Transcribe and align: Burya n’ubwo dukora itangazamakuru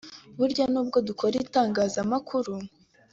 Burya 0.37 0.65
n’ubwo 0.71 0.97
dukora 1.07 1.35
itangazamakuru 1.45 2.53